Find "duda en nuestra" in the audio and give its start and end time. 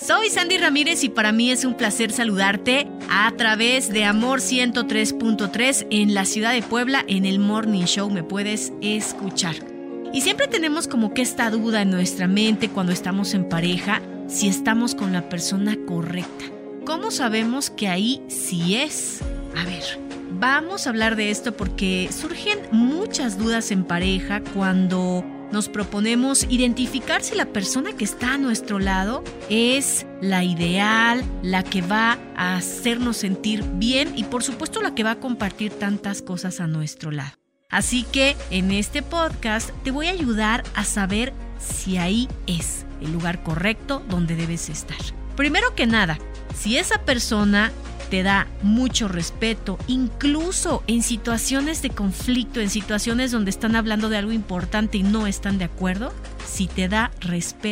11.50-12.28